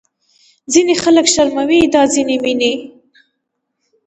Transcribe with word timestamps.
ځینې 0.71 0.93
خلک 1.03 1.25
شرموي 1.33 1.81
دا 1.93 2.03
ځینې 2.13 2.35
مینې 2.43 2.73